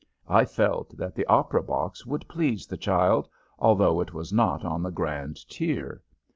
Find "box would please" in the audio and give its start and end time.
1.61-2.65